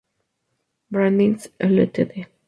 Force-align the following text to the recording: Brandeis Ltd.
Brandeis 0.89 1.51
Ltd. 1.59 2.25